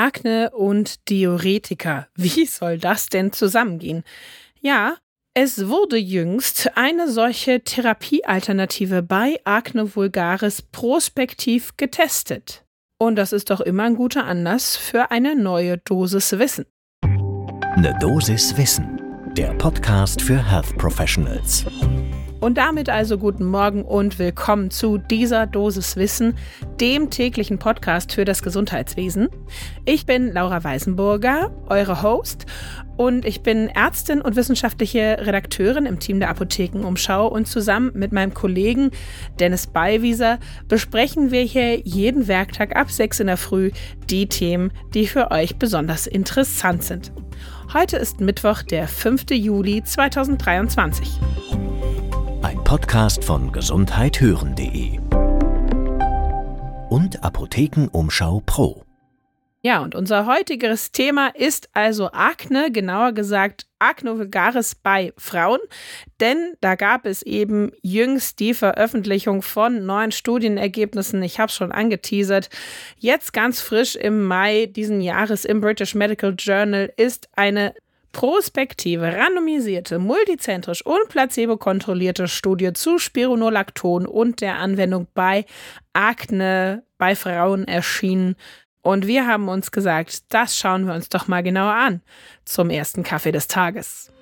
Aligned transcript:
Akne 0.00 0.50
und 0.52 1.10
Diuretika. 1.10 2.08
Wie 2.16 2.46
soll 2.46 2.78
das 2.78 3.08
denn 3.10 3.32
zusammengehen? 3.32 4.02
Ja, 4.62 4.96
es 5.34 5.68
wurde 5.68 5.98
jüngst 5.98 6.70
eine 6.74 7.10
solche 7.10 7.60
Therapiealternative 7.60 9.02
bei 9.02 9.38
Akne 9.44 9.94
vulgaris 9.94 10.62
prospektiv 10.62 11.76
getestet. 11.76 12.64
Und 12.98 13.16
das 13.16 13.34
ist 13.34 13.50
doch 13.50 13.60
immer 13.60 13.84
ein 13.84 13.96
guter 13.96 14.24
Anlass 14.24 14.74
für 14.74 15.10
eine 15.10 15.36
neue 15.36 15.76
Dosis 15.76 16.38
Wissen. 16.38 16.64
Eine 17.02 17.94
Dosis 18.00 18.56
Wissen, 18.56 19.00
der 19.36 19.52
Podcast 19.52 20.22
für 20.22 20.50
Health 20.50 20.78
Professionals. 20.78 21.66
Und 22.40 22.56
damit 22.56 22.88
also 22.88 23.18
guten 23.18 23.44
Morgen 23.44 23.84
und 23.84 24.18
willkommen 24.18 24.70
zu 24.70 24.96
dieser 24.96 25.46
Dosis 25.46 25.96
Wissen, 25.96 26.38
dem 26.80 27.10
täglichen 27.10 27.58
Podcast 27.58 28.14
für 28.14 28.24
das 28.24 28.42
Gesundheitswesen. 28.42 29.28
Ich 29.84 30.06
bin 30.06 30.32
Laura 30.32 30.64
Weisenburger, 30.64 31.52
eure 31.68 32.02
Host, 32.02 32.46
und 32.96 33.24
ich 33.24 33.42
bin 33.42 33.68
Ärztin 33.68 34.22
und 34.22 34.36
wissenschaftliche 34.36 35.18
Redakteurin 35.20 35.86
im 35.86 36.00
Team 36.00 36.18
der 36.18 36.30
Apothekenumschau 36.30 37.28
und 37.28 37.46
zusammen 37.46 37.92
mit 37.94 38.12
meinem 38.12 38.34
Kollegen 38.34 38.90
Dennis 39.38 39.66
Beiwieser 39.66 40.38
besprechen 40.68 41.30
wir 41.30 41.42
hier 41.42 41.80
jeden 41.80 42.26
Werktag 42.26 42.76
ab 42.76 42.90
6 42.90 43.20
in 43.20 43.26
der 43.28 43.38
Früh 43.38 43.70
die 44.08 44.28
Themen, 44.28 44.70
die 44.92 45.06
für 45.06 45.30
euch 45.30 45.56
besonders 45.56 46.06
interessant 46.06 46.84
sind. 46.84 47.12
Heute 47.72 47.96
ist 47.96 48.20
Mittwoch, 48.20 48.62
der 48.62 48.88
5. 48.88 49.30
Juli 49.30 49.82
2023. 49.82 51.20
Ein 52.42 52.64
Podcast 52.64 53.22
von 53.22 53.52
gesundheithören.de 53.52 54.98
und 56.88 57.22
Apothekenumschau 57.22 58.42
Pro. 58.46 58.82
Ja, 59.60 59.82
und 59.82 59.94
unser 59.94 60.24
heutiges 60.24 60.90
Thema 60.90 61.28
ist 61.28 61.68
also 61.74 62.10
Akne, 62.12 62.72
genauer 62.72 63.12
gesagt 63.12 63.66
Acne 63.78 64.18
vulgaris 64.18 64.74
bei 64.74 65.12
Frauen, 65.18 65.60
denn 66.20 66.54
da 66.62 66.76
gab 66.76 67.04
es 67.04 67.20
eben 67.22 67.72
jüngst 67.82 68.40
die 68.40 68.54
Veröffentlichung 68.54 69.42
von 69.42 69.84
neuen 69.84 70.10
Studienergebnissen. 70.10 71.22
Ich 71.22 71.38
habe 71.38 71.50
es 71.50 71.54
schon 71.54 71.72
angeteasert. 71.72 72.48
Jetzt 72.96 73.34
ganz 73.34 73.60
frisch 73.60 73.96
im 73.96 74.24
Mai 74.24 74.64
diesen 74.64 75.02
Jahres 75.02 75.44
im 75.44 75.60
British 75.60 75.94
Medical 75.94 76.34
Journal 76.38 76.90
ist 76.96 77.28
eine 77.36 77.74
prospektive, 78.12 79.14
randomisierte, 79.16 79.98
multizentrisch 79.98 80.84
und 80.84 81.08
placebo-kontrollierte 81.08 82.28
Studie 82.28 82.72
zu 82.72 82.98
Spironolacton 82.98 84.06
und 84.06 84.40
der 84.40 84.56
Anwendung 84.56 85.06
bei 85.14 85.44
Akne 85.92 86.82
bei 86.98 87.14
Frauen 87.16 87.66
erschienen. 87.66 88.36
Und 88.82 89.06
wir 89.06 89.26
haben 89.26 89.48
uns 89.48 89.70
gesagt, 89.70 90.32
das 90.32 90.56
schauen 90.56 90.86
wir 90.86 90.94
uns 90.94 91.08
doch 91.08 91.28
mal 91.28 91.42
genauer 91.42 91.74
an 91.74 92.00
zum 92.44 92.70
ersten 92.70 93.02
Kaffee 93.02 93.32
des 93.32 93.46
Tages. 93.46 94.12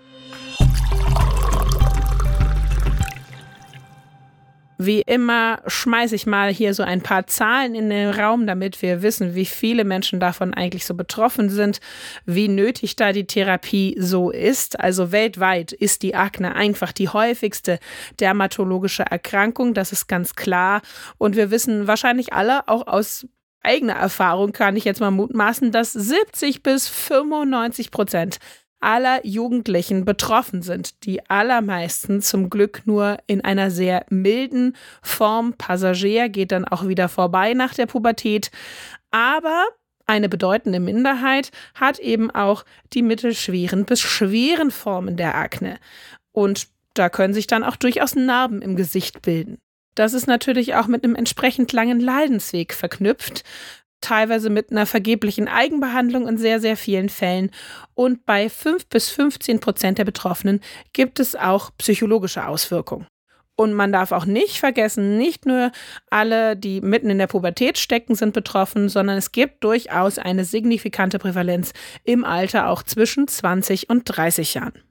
Wie 4.80 5.00
immer 5.00 5.60
schmeiße 5.66 6.14
ich 6.14 6.24
mal 6.24 6.52
hier 6.52 6.72
so 6.72 6.84
ein 6.84 7.02
paar 7.02 7.26
Zahlen 7.26 7.74
in 7.74 7.90
den 7.90 8.10
Raum, 8.10 8.46
damit 8.46 8.80
wir 8.80 9.02
wissen, 9.02 9.34
wie 9.34 9.44
viele 9.44 9.84
Menschen 9.84 10.20
davon 10.20 10.54
eigentlich 10.54 10.86
so 10.86 10.94
betroffen 10.94 11.50
sind, 11.50 11.80
wie 12.26 12.46
nötig 12.46 12.94
da 12.94 13.12
die 13.12 13.26
Therapie 13.26 13.96
so 13.98 14.30
ist. 14.30 14.78
Also 14.78 15.10
weltweit 15.10 15.72
ist 15.72 16.04
die 16.04 16.14
Akne 16.14 16.54
einfach 16.54 16.92
die 16.92 17.08
häufigste 17.08 17.80
dermatologische 18.20 19.02
Erkrankung, 19.02 19.74
das 19.74 19.90
ist 19.90 20.06
ganz 20.06 20.36
klar. 20.36 20.82
Und 21.18 21.34
wir 21.34 21.50
wissen 21.50 21.88
wahrscheinlich 21.88 22.32
alle 22.32 22.68
auch 22.68 22.86
aus 22.86 23.26
eigener 23.62 23.94
Erfahrung, 23.94 24.52
kann 24.52 24.76
ich 24.76 24.84
jetzt 24.84 25.00
mal 25.00 25.10
mutmaßen, 25.10 25.72
dass 25.72 25.92
70 25.92 26.62
bis 26.62 26.88
95 26.88 27.90
Prozent 27.90 28.38
aller 28.80 29.24
Jugendlichen 29.26 30.04
betroffen 30.04 30.62
sind. 30.62 31.04
Die 31.04 31.28
allermeisten 31.28 32.20
zum 32.22 32.50
Glück 32.50 32.82
nur 32.84 33.18
in 33.26 33.42
einer 33.42 33.70
sehr 33.70 34.04
milden 34.08 34.76
Form. 35.02 35.54
Passagier 35.54 36.28
geht 36.28 36.52
dann 36.52 36.64
auch 36.64 36.86
wieder 36.86 37.08
vorbei 37.08 37.54
nach 37.54 37.74
der 37.74 37.86
Pubertät. 37.86 38.50
Aber 39.10 39.64
eine 40.06 40.28
bedeutende 40.28 40.80
Minderheit 40.80 41.50
hat 41.74 41.98
eben 41.98 42.30
auch 42.30 42.64
die 42.92 43.02
mittelschweren 43.02 43.84
bis 43.84 44.00
schweren 44.00 44.70
Formen 44.70 45.16
der 45.16 45.34
Akne. 45.34 45.78
Und 46.32 46.68
da 46.94 47.08
können 47.08 47.34
sich 47.34 47.46
dann 47.46 47.64
auch 47.64 47.76
durchaus 47.76 48.14
Narben 48.14 48.62
im 48.62 48.76
Gesicht 48.76 49.22
bilden. 49.22 49.58
Das 49.94 50.14
ist 50.14 50.26
natürlich 50.26 50.76
auch 50.76 50.86
mit 50.86 51.04
einem 51.04 51.16
entsprechend 51.16 51.72
langen 51.72 52.00
Leidensweg 52.00 52.72
verknüpft 52.72 53.42
teilweise 54.00 54.50
mit 54.50 54.70
einer 54.70 54.86
vergeblichen 54.86 55.48
Eigenbehandlung 55.48 56.28
in 56.28 56.38
sehr, 56.38 56.60
sehr 56.60 56.76
vielen 56.76 57.08
Fällen. 57.08 57.50
Und 57.94 58.24
bei 58.26 58.48
5 58.48 58.86
bis 58.86 59.10
15 59.10 59.60
Prozent 59.60 59.98
der 59.98 60.04
Betroffenen 60.04 60.60
gibt 60.92 61.20
es 61.20 61.36
auch 61.36 61.70
psychologische 61.78 62.46
Auswirkungen. 62.46 63.06
Und 63.56 63.72
man 63.72 63.90
darf 63.90 64.12
auch 64.12 64.24
nicht 64.24 64.58
vergessen, 64.58 65.18
nicht 65.18 65.44
nur 65.44 65.72
alle, 66.10 66.56
die 66.56 66.80
mitten 66.80 67.10
in 67.10 67.18
der 67.18 67.26
Pubertät 67.26 67.76
stecken, 67.76 68.14
sind 68.14 68.32
betroffen, 68.32 68.88
sondern 68.88 69.18
es 69.18 69.32
gibt 69.32 69.64
durchaus 69.64 70.18
eine 70.18 70.44
signifikante 70.44 71.18
Prävalenz 71.18 71.72
im 72.04 72.24
Alter 72.24 72.68
auch 72.68 72.84
zwischen 72.84 73.26
20 73.26 73.90
und 73.90 74.04
30 74.04 74.54
Jahren. 74.54 74.87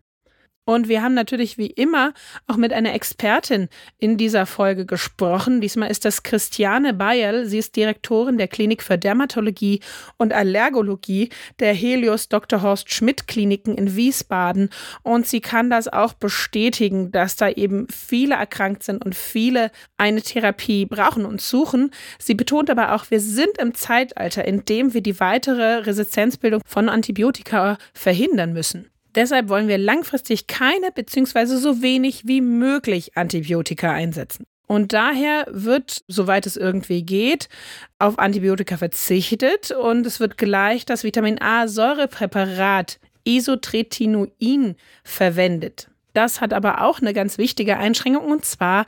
Und 0.67 0.89
wir 0.89 1.01
haben 1.01 1.13
natürlich 1.13 1.57
wie 1.57 1.67
immer 1.67 2.13
auch 2.45 2.57
mit 2.57 2.73
einer 2.73 2.94
Expertin 2.94 3.69
in 4.00 4.17
dieser 4.17 4.45
Folge 4.45 4.85
gesprochen. 4.85 5.61
Diesmal 5.61 5.89
ist 5.89 6.03
das 6.03 6.23
Christiane 6.23 6.94
Bayerl. 6.94 7.45
Sie 7.45 7.57
ist 7.57 7.78
Direktorin 7.78 8.38
der 8.38 8.50
Klinik 8.50 8.83
für 8.83 8.97
Dermatologie 8.97 9.79
und 10.17 10.33
Allergologie 10.33 11.29
der 11.59 11.73
Helios 11.73 12.27
Dr. 12.27 12.61
Horst 12.61 12.91
Schmidt 12.91 13.29
Kliniken 13.29 13.75
in 13.75 13.95
Wiesbaden. 13.95 14.69
Und 15.03 15.25
sie 15.25 15.39
kann 15.39 15.69
das 15.69 15.88
auch 15.88 16.11
bestätigen, 16.11 17.13
dass 17.13 17.38
da 17.38 17.50
eben 17.50 17.88
viele 17.88 18.35
erkrankt 18.35 18.83
sind 18.83 19.06
und 19.06 19.16
viele 19.16 19.72
eine 19.95 20.22
Therapie 20.22 20.85
brauchen 20.85 21.23
und 21.23 21.39
suchen. 21.39 21.91
Sie 22.19 22.33
betont 22.33 22.69
aber 22.69 22.94
auch, 22.94 23.09
wir 23.09 23.22
sind 23.22 23.57
im 23.57 23.73
Zeitalter, 23.73 24.44
in 24.44 24.66
dem 24.66 24.94
wir 24.94 25.01
die 25.01 25.22
weitere 25.22 25.77
Resistenzbildung 25.77 26.59
von 26.66 26.89
Antibiotika 26.89 27.77
verhindern 27.94 28.51
müssen. 28.51 28.89
Deshalb 29.17 29.50
wollen 29.50 29.67
wir 29.67 29.79
langfristig 29.79 30.45
keine 30.45 30.91
bzw. 30.91 31.57
so 31.57 31.81
wenig 31.81 32.28
wie 32.28 32.39
möglich 32.39 33.17
Antibiotika 33.17 33.91
einsetzen. 33.91 34.45
Und 34.67 34.94
daher 34.94 35.47
wird, 35.50 36.03
soweit 36.07 36.45
es 36.45 36.55
irgendwie 36.55 37.01
geht, 37.01 37.50
auf 37.97 38.19
Antibiotika 38.19 38.77
verzichtet 38.77 39.72
und 39.72 40.06
es 40.06 40.19
wird 40.19 40.38
gleich 40.38 40.85
das 40.85 41.03
Vitamin 41.03 41.41
A-Säurepräparat 41.41 43.00
Isotretinoin 43.23 44.75
verwendet. 45.03 45.89
Das 46.13 46.39
hat 46.39 46.53
aber 46.53 46.83
auch 46.83 47.00
eine 47.00 47.13
ganz 47.13 47.39
wichtige 47.39 47.77
Einschränkung 47.77 48.25
und 48.25 48.45
zwar, 48.45 48.85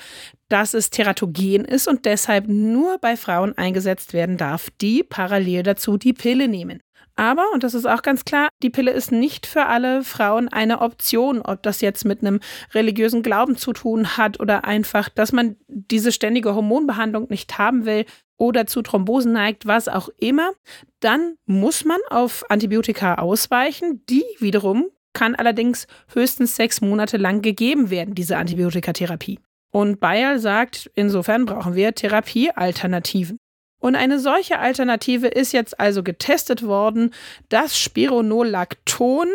dass 0.47 0.75
es 0.75 0.91
teratogen 0.91 1.65
ist 1.65 1.87
und 1.87 2.05
deshalb 2.05 2.47
nur 2.47 2.99
bei 2.99 3.17
Frauen 3.17 3.57
eingesetzt 3.57 4.13
werden 4.13 4.37
darf, 4.37 4.69
die 4.79 5.01
parallel 5.01 5.63
dazu 5.63 5.97
die 5.97 6.13
Pille 6.13 6.47
nehmen. 6.47 6.81
Aber, 7.19 7.51
und 7.53 7.65
das 7.65 7.73
ist 7.73 7.85
auch 7.85 8.01
ganz 8.01 8.23
klar, 8.23 8.47
die 8.63 8.69
Pille 8.69 8.91
ist 8.91 9.11
nicht 9.11 9.45
für 9.45 9.65
alle 9.65 10.05
Frauen 10.05 10.47
eine 10.47 10.79
Option, 10.79 11.41
ob 11.41 11.61
das 11.63 11.81
jetzt 11.81 12.05
mit 12.05 12.21
einem 12.21 12.39
religiösen 12.73 13.23
Glauben 13.23 13.57
zu 13.57 13.73
tun 13.73 14.15
hat 14.15 14.39
oder 14.39 14.63
einfach, 14.63 15.09
dass 15.09 15.33
man 15.33 15.57
diese 15.67 16.13
ständige 16.13 16.55
Hormonbehandlung 16.55 17.27
nicht 17.29 17.57
haben 17.57 17.83
will 17.83 18.05
oder 18.37 18.67
zu 18.67 18.81
Thrombosen 18.81 19.33
neigt, 19.33 19.67
was 19.67 19.89
auch 19.89 20.07
immer. 20.17 20.51
Dann 21.01 21.35
muss 21.45 21.83
man 21.83 21.99
auf 22.09 22.49
Antibiotika 22.49 23.15
ausweichen. 23.15 24.01
Die 24.09 24.23
wiederum 24.39 24.85
kann 25.11 25.35
allerdings 25.35 25.87
höchstens 26.13 26.55
sechs 26.55 26.79
Monate 26.79 27.17
lang 27.17 27.41
gegeben 27.41 27.89
werden, 27.89 28.15
diese 28.15 28.37
Antibiotikatherapie. 28.37 29.39
Und 29.71 29.99
Bayer 29.99 30.39
sagt, 30.39 30.89
insofern 30.95 31.45
brauchen 31.45 31.75
wir 31.75 31.93
Therapiealternativen. 31.93 33.39
Und 33.79 33.95
eine 33.95 34.19
solche 34.19 34.59
Alternative 34.59 35.27
ist 35.27 35.53
jetzt 35.53 35.79
also 35.79 36.03
getestet 36.03 36.63
worden, 36.63 37.13
das 37.47 37.79
Spironolacton, 37.79 39.29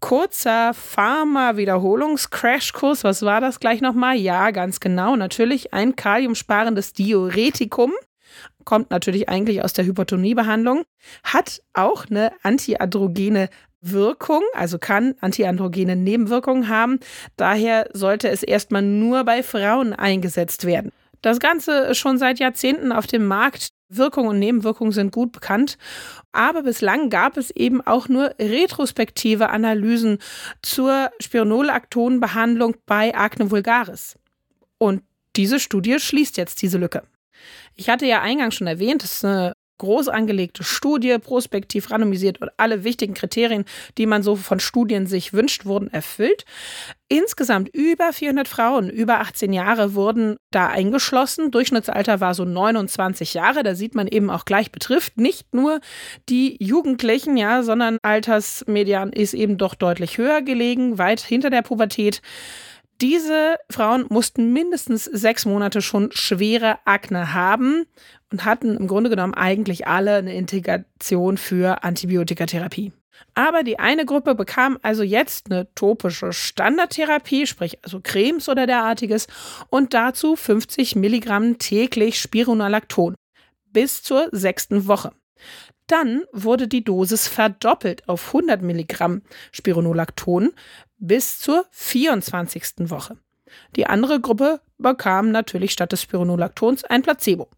kurzer 0.00 0.74
Pharma-Wiederholungs-Crashkurs, 0.74 3.04
was 3.04 3.22
war 3.22 3.40
das 3.40 3.60
gleich 3.60 3.80
nochmal? 3.80 4.16
Ja, 4.16 4.50
ganz 4.50 4.80
genau, 4.80 5.14
natürlich 5.16 5.72
ein 5.72 5.94
kaliumsparendes 5.94 6.94
Diuretikum, 6.94 7.92
kommt 8.64 8.90
natürlich 8.90 9.28
eigentlich 9.28 9.62
aus 9.62 9.72
der 9.72 9.86
Hypertoniebehandlung, 9.86 10.82
hat 11.22 11.62
auch 11.72 12.06
eine 12.10 12.32
antiandrogene 12.42 13.48
Wirkung, 13.80 14.42
also 14.52 14.78
kann 14.78 15.14
antiandrogene 15.20 15.96
Nebenwirkungen 15.96 16.68
haben. 16.68 16.98
Daher 17.36 17.88
sollte 17.92 18.28
es 18.28 18.42
erstmal 18.42 18.82
nur 18.82 19.24
bei 19.24 19.42
Frauen 19.42 19.92
eingesetzt 19.92 20.66
werden. 20.66 20.92
Das 21.22 21.40
Ganze 21.40 21.94
schon 21.94 22.18
seit 22.18 22.38
Jahrzehnten 22.38 22.92
auf 22.92 23.06
dem 23.06 23.26
Markt. 23.26 23.68
Wirkungen 23.88 24.28
und 24.28 24.38
Nebenwirkungen 24.38 24.92
sind 24.92 25.12
gut 25.12 25.32
bekannt. 25.32 25.78
Aber 26.32 26.62
bislang 26.62 27.10
gab 27.10 27.36
es 27.36 27.50
eben 27.50 27.80
auch 27.80 28.08
nur 28.08 28.34
retrospektive 28.38 29.50
Analysen 29.50 30.18
zur 30.62 31.10
Spironolacton-Behandlung 31.20 32.76
bei 32.86 33.14
Acne 33.14 33.50
vulgaris. 33.50 34.18
Und 34.78 35.02
diese 35.36 35.60
Studie 35.60 35.98
schließt 35.98 36.36
jetzt 36.36 36.62
diese 36.62 36.78
Lücke. 36.78 37.02
Ich 37.74 37.88
hatte 37.88 38.06
ja 38.06 38.22
eingangs 38.22 38.54
schon 38.54 38.66
erwähnt, 38.66 39.02
das 39.02 39.12
ist 39.16 39.24
eine 39.24 39.52
groß 39.78 40.08
angelegte 40.08 40.64
Studie, 40.64 41.18
prospektiv 41.18 41.90
randomisiert 41.90 42.40
und 42.40 42.50
alle 42.56 42.84
wichtigen 42.84 43.14
Kriterien, 43.14 43.64
die 43.98 44.06
man 44.06 44.22
so 44.22 44.36
von 44.36 44.60
Studien 44.60 45.06
sich 45.06 45.32
wünscht, 45.32 45.66
wurden 45.66 45.92
erfüllt. 45.92 46.44
Insgesamt 47.08 47.68
über 47.68 48.12
400 48.12 48.48
Frauen 48.48 48.90
über 48.90 49.20
18 49.20 49.52
Jahre 49.52 49.94
wurden 49.94 50.38
da 50.50 50.66
eingeschlossen. 50.66 51.52
Durchschnittsalter 51.52 52.20
war 52.20 52.34
so 52.34 52.44
29 52.44 53.34
Jahre. 53.34 53.62
Da 53.62 53.76
sieht 53.76 53.94
man 53.94 54.08
eben 54.08 54.28
auch 54.28 54.44
gleich 54.44 54.72
betrifft 54.72 55.16
nicht 55.16 55.54
nur 55.54 55.80
die 56.28 56.56
Jugendlichen, 56.58 57.36
ja, 57.36 57.62
sondern 57.62 57.98
Altersmedian 58.02 59.12
ist 59.12 59.34
eben 59.34 59.56
doch 59.56 59.76
deutlich 59.76 60.18
höher 60.18 60.42
gelegen, 60.42 60.98
weit 60.98 61.20
hinter 61.20 61.50
der 61.50 61.62
Pubertät. 61.62 62.22
Diese 63.02 63.56
Frauen 63.70 64.06
mussten 64.08 64.54
mindestens 64.54 65.04
sechs 65.04 65.44
Monate 65.44 65.82
schon 65.82 66.10
schwere 66.12 66.78
Akne 66.86 67.34
haben 67.34 67.84
und 68.32 68.44
hatten 68.46 68.74
im 68.76 68.86
Grunde 68.86 69.10
genommen 69.10 69.34
eigentlich 69.34 69.86
alle 69.86 70.16
eine 70.16 70.34
Integration 70.34 71.36
für 71.36 71.84
Antibiotikatherapie. 71.84 72.92
Aber 73.34 73.62
die 73.62 73.78
eine 73.78 74.06
Gruppe 74.06 74.34
bekam 74.34 74.78
also 74.82 75.02
jetzt 75.02 75.50
eine 75.50 75.72
topische 75.74 76.32
Standardtherapie, 76.32 77.46
sprich 77.46 77.78
also 77.82 78.00
Cremes 78.02 78.48
oder 78.48 78.66
derartiges, 78.66 79.26
und 79.68 79.92
dazu 79.92 80.36
50 80.36 80.96
Milligramm 80.96 81.58
täglich 81.58 82.18
Spironolacton 82.18 83.14
bis 83.72 84.02
zur 84.02 84.28
sechsten 84.32 84.86
Woche. 84.86 85.12
Dann 85.86 86.22
wurde 86.32 86.66
die 86.66 86.82
Dosis 86.82 87.28
verdoppelt 87.28 88.08
auf 88.08 88.28
100 88.28 88.60
Milligramm 88.62 89.22
Spironolacton 89.52 90.52
bis 90.98 91.38
zur 91.38 91.66
24. 91.70 92.90
Woche. 92.90 93.18
Die 93.76 93.86
andere 93.86 94.20
Gruppe 94.20 94.60
bekam 94.78 95.30
natürlich 95.30 95.72
statt 95.72 95.92
des 95.92 96.02
Spironolactons 96.02 96.84
ein 96.84 97.02
Placebo. 97.02 97.48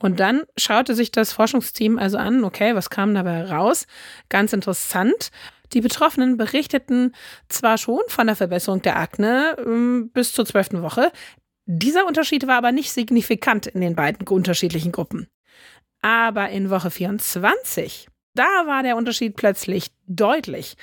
Und 0.00 0.20
dann 0.20 0.42
schaute 0.56 0.94
sich 0.94 1.12
das 1.12 1.32
Forschungsteam 1.32 1.98
also 1.98 2.18
an, 2.18 2.44
okay, 2.44 2.74
was 2.74 2.90
kam 2.90 3.14
dabei 3.14 3.44
raus? 3.44 3.86
Ganz 4.28 4.52
interessant. 4.52 5.30
Die 5.72 5.80
Betroffenen 5.80 6.36
berichteten 6.36 7.14
zwar 7.48 7.78
schon 7.78 8.00
von 8.08 8.26
der 8.26 8.36
Verbesserung 8.36 8.82
der 8.82 8.98
Akne 8.98 9.56
äh, 9.58 10.08
bis 10.12 10.32
zur 10.32 10.46
zwölften 10.46 10.82
Woche, 10.82 11.10
dieser 11.66 12.06
Unterschied 12.06 12.46
war 12.46 12.56
aber 12.56 12.72
nicht 12.72 12.92
signifikant 12.92 13.66
in 13.66 13.80
den 13.80 13.94
beiden 13.94 14.26
unterschiedlichen 14.28 14.92
Gruppen. 14.92 15.28
Aber 16.02 16.50
in 16.50 16.68
Woche 16.68 16.90
24 16.90 18.08
da 18.34 18.66
war 18.66 18.82
der 18.82 18.96
Unterschied 18.96 19.36
plötzlich 19.36 19.90
deutlich. 20.06 20.76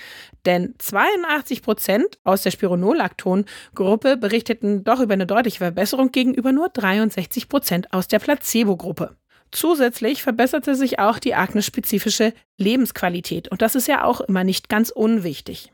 Denn 0.45 0.75
82 0.77 1.61
Prozent 1.61 2.19
aus 2.23 2.43
der 2.43 2.51
Spironolacton-Gruppe 2.51 4.17
berichteten 4.17 4.83
doch 4.83 4.99
über 4.99 5.13
eine 5.13 5.27
deutliche 5.27 5.59
Verbesserung 5.59 6.11
gegenüber 6.11 6.51
nur 6.51 6.69
63 6.69 7.49
Prozent 7.49 7.93
aus 7.93 8.07
der 8.07 8.19
Placebo-Gruppe. 8.19 9.15
Zusätzlich 9.51 10.23
verbesserte 10.23 10.75
sich 10.75 10.99
auch 10.99 11.19
die 11.19 11.35
aknespezifische 11.35 12.33
Lebensqualität. 12.57 13.49
Und 13.49 13.61
das 13.61 13.75
ist 13.75 13.87
ja 13.87 14.05
auch 14.05 14.21
immer 14.21 14.45
nicht 14.45 14.69
ganz 14.69 14.89
unwichtig. 14.89 15.71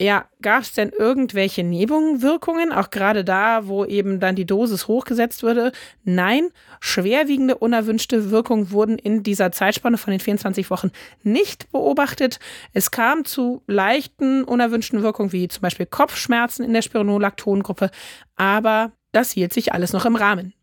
Ja, 0.00 0.28
gab 0.42 0.62
es 0.62 0.72
denn 0.72 0.90
irgendwelche 0.90 1.62
Nebenwirkungen, 1.62 2.72
auch 2.72 2.90
gerade 2.90 3.22
da, 3.24 3.68
wo 3.68 3.84
eben 3.84 4.18
dann 4.18 4.34
die 4.34 4.44
Dosis 4.44 4.88
hochgesetzt 4.88 5.44
wurde? 5.44 5.70
Nein, 6.02 6.48
schwerwiegende 6.80 7.56
unerwünschte 7.56 8.32
Wirkungen 8.32 8.72
wurden 8.72 8.98
in 8.98 9.22
dieser 9.22 9.52
Zeitspanne 9.52 9.96
von 9.96 10.10
den 10.10 10.18
24 10.18 10.68
Wochen 10.70 10.90
nicht 11.22 11.70
beobachtet. 11.70 12.40
Es 12.72 12.90
kam 12.90 13.24
zu 13.24 13.62
leichten 13.68 14.42
unerwünschten 14.42 15.02
Wirkungen 15.02 15.30
wie 15.30 15.46
zum 15.46 15.62
Beispiel 15.62 15.86
Kopfschmerzen 15.86 16.64
in 16.64 16.72
der 16.72 16.82
Spironolactongruppe, 16.82 17.90
aber 18.34 18.90
das 19.12 19.30
hielt 19.30 19.52
sich 19.52 19.72
alles 19.72 19.92
noch 19.92 20.06
im 20.06 20.16
Rahmen. 20.16 20.54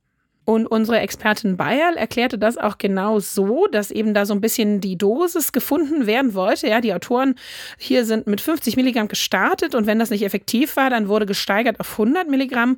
Und 0.44 0.66
unsere 0.66 1.00
Expertin 1.00 1.56
Bayerl 1.56 1.96
erklärte 1.98 2.38
das 2.38 2.58
auch 2.58 2.78
genau 2.78 3.20
so, 3.20 3.68
dass 3.68 3.92
eben 3.92 4.14
da 4.14 4.26
so 4.26 4.34
ein 4.34 4.42
bisschen 4.42 4.82
die 4.82 4.98
Dosis 4.98 5.52
gefunden 5.52 6.08
werden 6.08 6.34
wollte. 6.34 6.68
Ja, 6.68 6.82
die 6.82 6.94
Autoren 6.94 7.36
hier 7.78 8.06
sind 8.06 8.26
mit 8.28 8.42
50 8.42 8.76
Milligramm 8.76 9.08
gestartet 9.08 9.76
und 9.76 9.86
wenn 9.86 10.00
das 10.00 10.10
nicht 10.10 10.24
effektiv 10.24 10.76
war, 10.78 10.90
dann 10.90 11.08
wurde 11.08 11.26
gesteigert 11.26 11.80
auf 11.80 11.92
100 11.92 12.28
Milligramm. 12.28 12.78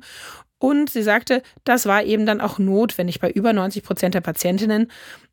Und 0.58 0.90
sie 0.90 1.02
sagte, 1.02 1.42
das 1.64 1.86
war 1.86 2.04
eben 2.04 2.26
dann 2.26 2.40
auch 2.40 2.58
notwendig 2.58 3.20
bei 3.20 3.30
über 3.30 3.52
90 3.52 3.82
Prozent 3.82 4.14
der 4.14 4.20
Patientinnen. 4.20 4.90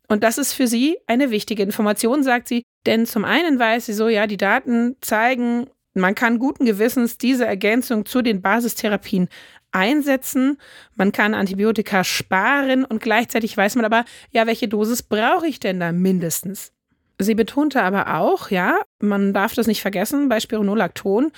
Und 0.08 0.24
das 0.24 0.36
ist 0.36 0.52
für 0.52 0.66
sie 0.66 0.98
eine 1.06 1.30
wichtige 1.30 1.62
Information, 1.62 2.22
sagt 2.22 2.48
sie. 2.48 2.64
Denn 2.86 3.06
zum 3.06 3.24
einen 3.24 3.58
weiß 3.58 3.86
sie 3.86 3.94
so, 3.94 4.08
ja, 4.08 4.26
die 4.26 4.36
Daten 4.36 4.96
zeigen, 5.00 5.68
man 5.94 6.14
kann 6.14 6.38
guten 6.38 6.64
Gewissens 6.64 7.18
diese 7.18 7.46
Ergänzung 7.46 8.04
zu 8.04 8.22
den 8.22 8.42
Basistherapien 8.42 9.28
einsetzen. 9.72 10.58
Man 10.94 11.12
kann 11.12 11.34
Antibiotika 11.34 12.04
sparen 12.04 12.84
und 12.84 13.02
gleichzeitig 13.02 13.56
weiß 13.56 13.76
man 13.76 13.84
aber, 13.84 14.04
ja, 14.30 14.46
welche 14.46 14.68
Dosis 14.68 15.02
brauche 15.02 15.46
ich 15.46 15.60
denn 15.60 15.80
da 15.80 15.92
mindestens? 15.92 16.72
Sie 17.18 17.34
betonte 17.34 17.82
aber 17.82 18.18
auch, 18.18 18.50
ja, 18.50 18.80
man 19.00 19.32
darf 19.32 19.54
das 19.54 19.66
nicht 19.66 19.82
vergessen, 19.82 20.28
bei 20.28 20.40
Spironolacton 20.40 21.30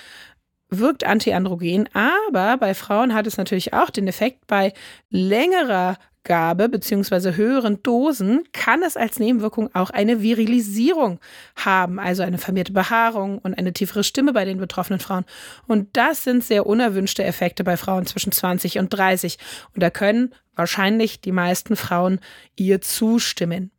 wirkt 0.70 1.04
antiandrogen, 1.04 1.88
aber 1.92 2.56
bei 2.56 2.74
Frauen 2.74 3.14
hat 3.14 3.26
es 3.26 3.36
natürlich 3.36 3.72
auch 3.72 3.90
den 3.90 4.08
Effekt, 4.08 4.46
bei 4.46 4.72
längerer 5.10 5.96
Gabe 6.24 6.70
bzw. 6.70 7.36
höheren 7.36 7.82
Dosen 7.82 8.44
kann 8.52 8.82
es 8.82 8.96
als 8.96 9.18
Nebenwirkung 9.18 9.72
auch 9.74 9.90
eine 9.90 10.22
Virilisierung 10.22 11.20
haben, 11.54 11.98
also 12.00 12.22
eine 12.22 12.38
vermehrte 12.38 12.72
Behaarung 12.72 13.38
und 13.38 13.56
eine 13.56 13.72
tiefere 13.72 14.02
Stimme 14.02 14.32
bei 14.32 14.44
den 14.46 14.58
betroffenen 14.58 15.00
Frauen. 15.00 15.24
Und 15.66 15.96
das 15.96 16.24
sind 16.24 16.42
sehr 16.42 16.66
unerwünschte 16.66 17.22
Effekte 17.22 17.62
bei 17.62 17.76
Frauen 17.76 18.06
zwischen 18.06 18.32
20 18.32 18.78
und 18.78 18.88
30. 18.88 19.38
Und 19.74 19.82
da 19.82 19.90
können 19.90 20.34
wahrscheinlich 20.56 21.20
die 21.20 21.32
meisten 21.32 21.76
Frauen 21.76 22.20
ihr 22.56 22.80
zustimmen. 22.80 23.70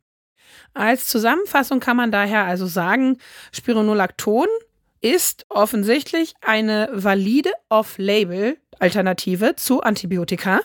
Als 0.72 1.08
Zusammenfassung 1.08 1.80
kann 1.80 1.96
man 1.96 2.12
daher 2.12 2.44
also 2.44 2.66
sagen, 2.66 3.18
Spironolacton 3.50 4.46
ist 5.00 5.46
offensichtlich 5.48 6.34
eine 6.40 6.88
valide 6.92 7.52
Off-Label 7.68 8.56
Alternative 8.78 9.56
zu 9.56 9.82
Antibiotika 9.82 10.60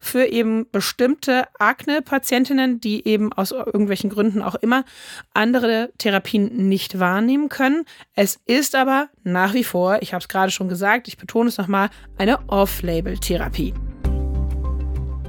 für 0.00 0.26
eben 0.26 0.66
bestimmte 0.70 1.44
Akne-Patientinnen, 1.58 2.80
die 2.80 3.06
eben 3.06 3.32
aus 3.32 3.52
irgendwelchen 3.52 4.10
Gründen 4.10 4.42
auch 4.42 4.56
immer 4.56 4.84
andere 5.32 5.92
Therapien 5.98 6.68
nicht 6.68 6.98
wahrnehmen 6.98 7.48
können. 7.48 7.84
Es 8.14 8.40
ist 8.46 8.74
aber 8.74 9.08
nach 9.22 9.54
wie 9.54 9.64
vor, 9.64 10.02
ich 10.02 10.12
habe 10.12 10.22
es 10.22 10.28
gerade 10.28 10.50
schon 10.50 10.68
gesagt, 10.68 11.08
ich 11.08 11.18
betone 11.18 11.48
es 11.48 11.58
nochmal, 11.58 11.90
eine 12.18 12.40
Off-Label-Therapie. 12.48 13.74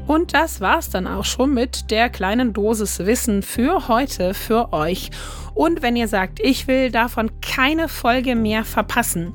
Und 0.05 0.33
das 0.33 0.59
war's 0.59 0.89
dann 0.89 1.07
auch 1.07 1.23
schon 1.23 1.53
mit 1.53 1.89
der 1.89 2.09
kleinen 2.09 2.51
Dosis 2.51 2.99
Wissen 2.99 3.41
für 3.41 3.87
heute 3.87 4.33
für 4.33 4.73
euch. 4.73 5.11
Und 5.53 5.81
wenn 5.81 5.95
ihr 5.95 6.09
sagt, 6.09 6.41
ich 6.41 6.67
will 6.67 6.91
davon 6.91 7.39
keine 7.55 7.87
Folge 7.87 8.35
mehr 8.35 8.65
verpassen, 8.65 9.33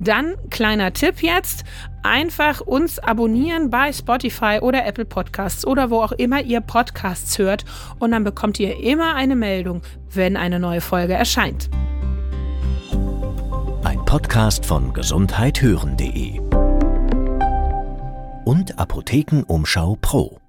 dann 0.00 0.34
kleiner 0.50 0.92
Tipp 0.92 1.22
jetzt, 1.22 1.64
einfach 2.02 2.60
uns 2.60 2.98
abonnieren 2.98 3.70
bei 3.70 3.92
Spotify 3.92 4.58
oder 4.60 4.84
Apple 4.86 5.04
Podcasts 5.04 5.64
oder 5.64 5.90
wo 5.90 6.02
auch 6.02 6.12
immer 6.12 6.42
ihr 6.42 6.60
Podcasts 6.60 7.38
hört 7.38 7.64
und 8.00 8.10
dann 8.10 8.24
bekommt 8.24 8.58
ihr 8.58 8.82
immer 8.82 9.14
eine 9.14 9.36
Meldung, 9.36 9.82
wenn 10.12 10.36
eine 10.36 10.58
neue 10.58 10.80
Folge 10.80 11.12
erscheint. 11.12 11.70
Ein 13.84 14.04
Podcast 14.04 14.66
von 14.66 14.92
gesundheithören.de 14.92 16.40
und 18.44 18.78
Apothekenumschau 18.78 19.96
Pro. 20.00 20.40